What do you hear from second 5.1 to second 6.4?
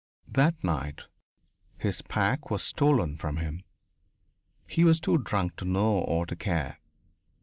drunk to know or to